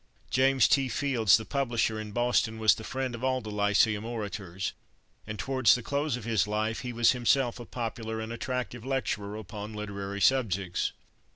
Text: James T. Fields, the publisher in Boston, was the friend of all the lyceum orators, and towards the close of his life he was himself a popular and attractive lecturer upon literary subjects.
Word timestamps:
James 0.31 0.67
T. 0.67 0.89
Fields, 0.89 1.37
the 1.37 1.45
publisher 1.45 1.99
in 1.99 2.11
Boston, 2.11 2.57
was 2.57 2.73
the 2.73 2.83
friend 2.83 3.13
of 3.13 3.23
all 3.23 3.39
the 3.39 3.51
lyceum 3.51 4.03
orators, 4.03 4.73
and 5.27 5.37
towards 5.37 5.75
the 5.75 5.83
close 5.83 6.17
of 6.17 6.23
his 6.25 6.47
life 6.47 6.79
he 6.79 6.91
was 6.91 7.11
himself 7.11 7.59
a 7.59 7.65
popular 7.67 8.19
and 8.19 8.33
attractive 8.33 8.83
lecturer 8.83 9.37
upon 9.37 9.73
literary 9.73 10.19
subjects. 10.19 10.91